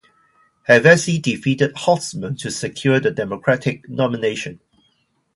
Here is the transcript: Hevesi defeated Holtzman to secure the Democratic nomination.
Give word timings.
Hevesi 0.67 1.21
defeated 1.21 1.75
Holtzman 1.75 2.35
to 2.39 2.49
secure 2.49 2.99
the 2.99 3.11
Democratic 3.11 3.87
nomination. 3.87 4.59